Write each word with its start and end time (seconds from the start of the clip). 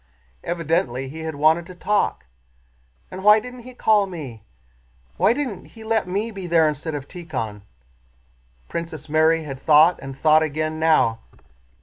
Evidently 0.43 1.09
he 1.09 1.19
had 1.19 1.35
wanted 1.35 1.67
to 1.67 1.75
talk. 1.75 2.25
"And 3.11 3.23
why 3.23 3.39
didn't 3.39 3.59
he 3.59 3.75
call 3.75 4.07
me? 4.07 4.41
Why 5.17 5.31
didn't 5.31 5.65
he 5.65 5.83
let 5.83 6.07
me 6.07 6.31
be 6.31 6.47
there 6.47 6.67
instead 6.67 6.95
of 6.95 7.07
Tíkhon?" 7.07 7.61
Princess 8.67 9.07
Mary 9.07 9.43
had 9.43 9.61
thought 9.61 9.99
and 10.01 10.17
thought 10.17 10.41
again 10.41 10.79
now. 10.79 11.19